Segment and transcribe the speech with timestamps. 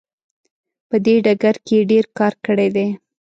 [0.89, 2.87] په دې ډګر کې یې ډیر کار کړی دی.